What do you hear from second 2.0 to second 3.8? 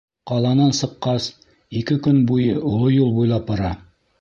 көн буйы оло юл буйлап бара.